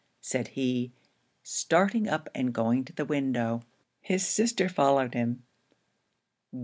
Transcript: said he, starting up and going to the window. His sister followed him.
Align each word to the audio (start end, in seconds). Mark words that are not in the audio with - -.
said 0.21 0.47
he, 0.57 0.91
starting 1.43 2.07
up 2.09 2.27
and 2.33 2.55
going 2.55 2.83
to 2.83 2.91
the 2.91 3.05
window. 3.05 3.61
His 3.99 4.25
sister 4.25 4.67
followed 4.67 5.13
him. 5.13 5.43